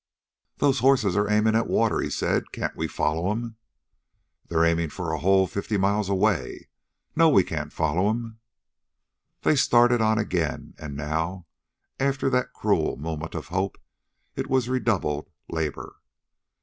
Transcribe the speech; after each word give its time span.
"Those 0.57 0.79
horses 0.79 1.15
are 1.15 1.29
aiming 1.29 1.53
at 1.55 1.67
water," 1.67 1.99
he 1.99 2.09
said. 2.09 2.51
"Can't 2.51 2.75
we 2.75 2.87
follow 2.87 3.29
'em?" 3.31 3.57
"They're 4.47 4.65
aiming 4.65 4.89
for 4.89 5.11
a 5.13 5.19
hole 5.19 5.45
fifty 5.45 5.77
miles 5.77 6.09
away. 6.09 6.69
No, 7.15 7.29
we 7.29 7.43
can't 7.43 7.71
follow 7.71 8.09
'em!" 8.09 8.39
They 9.43 9.55
started 9.55 10.01
on 10.01 10.17
again, 10.17 10.73
and 10.79 10.95
now, 10.97 11.45
after 11.99 12.31
that 12.31 12.51
cruel 12.51 12.97
moment 12.97 13.35
of 13.35 13.49
hope, 13.49 13.77
it 14.35 14.49
was 14.49 14.67
redoubled 14.67 15.29
labor. 15.47 15.97